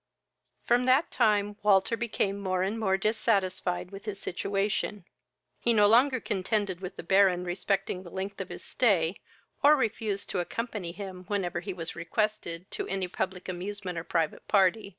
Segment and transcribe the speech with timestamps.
[0.63, 5.05] From the time Walter became more and more dissatisfied with his situation.
[5.59, 9.19] He no longer contended with the Baron respecting the length of his stay,
[9.61, 14.47] or refused to accompany him whenever he was requested to any public amusement or private
[14.47, 14.89] party.